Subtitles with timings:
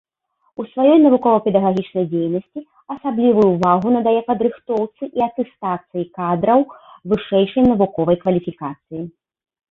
[0.61, 2.59] У сваёй навукова-педагагічнай дзейнасці
[2.93, 6.65] асаблівую ўвагу надае падрыхтоўцы і атэстацыі кадраў
[7.13, 9.03] вышэйшай навуковай кваліфікацыі.